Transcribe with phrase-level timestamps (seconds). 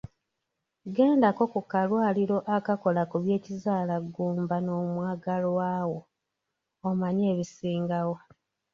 [0.95, 5.99] Gendako mu kalwaliro akakola ku by'Ekizaalaggumba n'omwagalwa wo
[6.89, 8.15] omanye ebisingawo.